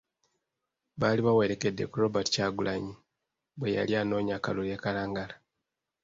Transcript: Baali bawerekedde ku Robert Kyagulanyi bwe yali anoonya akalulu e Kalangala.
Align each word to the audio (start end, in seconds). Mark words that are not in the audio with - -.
Baali 0.99 1.21
bawerekedde 1.27 1.83
ku 1.87 1.95
Robert 2.03 2.27
Kyagulanyi 2.33 2.93
bwe 3.57 3.69
yali 3.77 3.93
anoonya 4.01 4.33
akalulu 4.37 4.67
e 4.75 4.77
Kalangala. 4.83 5.35